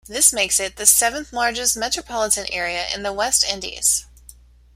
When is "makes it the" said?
0.33-0.87